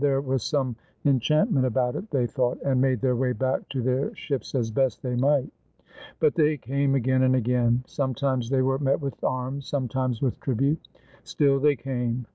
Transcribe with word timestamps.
There 0.00 0.20
was 0.20 0.44
some 0.44 0.76
enchantment 1.04 1.66
about 1.66 1.96
it, 1.96 2.08
they 2.12 2.28
thought, 2.28 2.60
and 2.64 2.80
made 2.80 3.00
their 3.00 3.16
way 3.16 3.32
back 3.32 3.68
to 3.70 3.82
their 3.82 4.14
ships 4.14 4.54
as 4.54 4.70
best 4.70 5.02
they 5.02 5.16
might. 5.16 5.52
But 6.20 6.36
they 6.36 6.56
came 6.56 6.94
again 6.94 7.22
and 7.24 7.34
again. 7.34 7.82
Sometimes 7.84 8.48
they 8.48 8.62
were 8.62 8.78
met 8.78 9.00
with 9.00 9.24
arms, 9.24 9.66
sometimes 9.66 10.22
with 10.22 10.38
tribute. 10.38 10.86
Still 11.24 11.58
they 11.58 11.74
came. 11.74 12.26